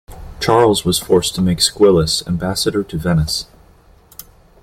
[0.39, 3.45] Charles was forced to make Squillace ambassador to Venice.